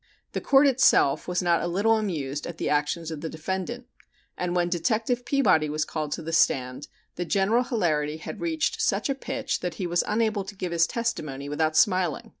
The 0.31 0.41
Court 0.41 0.65
itself 0.65 1.27
was 1.27 1.43
not 1.43 1.61
a 1.61 1.67
little 1.67 1.95
amused 1.95 2.47
at 2.47 2.57
the 2.57 2.69
actions 2.71 3.11
of 3.11 3.21
the 3.21 3.29
defendant, 3.29 3.85
and 4.35 4.55
when 4.55 4.67
Detective 4.67 5.25
Peabody 5.25 5.69
was 5.69 5.85
called 5.85 6.11
to 6.13 6.23
the 6.23 6.33
stand 6.33 6.87
the 7.17 7.23
general 7.23 7.61
hilarity 7.65 8.17
had 8.17 8.41
reached 8.41 8.81
such 8.81 9.11
a 9.11 9.13
pitch 9.13 9.59
that 9.59 9.75
he 9.75 9.85
was 9.85 10.03
unable 10.07 10.43
to 10.45 10.55
give 10.55 10.71
his 10.71 10.87
testimony 10.87 11.49
without 11.49 11.77
smiling. 11.77 12.29